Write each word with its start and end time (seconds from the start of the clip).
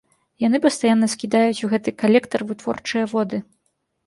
Яны 0.43 0.61
пастаянна 0.63 1.09
скідаюць 1.15 1.63
у 1.67 1.69
гэты 1.75 1.93
калектар 2.01 2.45
вытворчыя 2.53 3.05
воды. 3.15 3.43